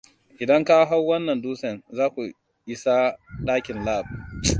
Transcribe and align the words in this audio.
Idan 0.43 0.63
ka 0.67 0.77
hau 0.89 1.01
wannan 1.09 1.39
dutsen, 1.43 1.75
zaku 1.97 2.21
isa 2.75 2.97
dakin 3.47 3.77
Lab. 3.87 4.05